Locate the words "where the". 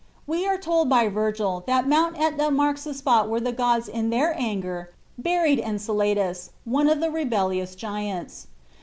3.29-3.51